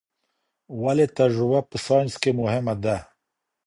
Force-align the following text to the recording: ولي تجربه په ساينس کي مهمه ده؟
ولي 0.81 1.07
تجربه 1.17 1.59
په 1.69 1.77
ساينس 1.85 2.13
کي 2.21 2.31
مهمه 2.41 2.73
ده؟ 2.83 2.97